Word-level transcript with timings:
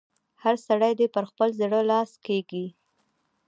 هر 0.43 0.55
سړی 0.67 0.91
دې 0.99 1.07
پر 1.15 1.23
خپل 1.31 1.49
زړه 1.61 1.79
لاس 1.91 2.11
کېږي. 2.27 2.65